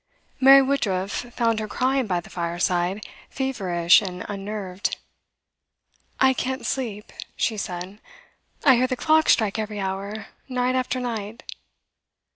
[0.39, 4.97] Mary Woodruff found her crying by the fireside, feverish and unnerved.
[6.19, 8.01] 'I can't sleep,' she said.
[8.65, 11.43] 'I hear the clock strike every hour, night after night.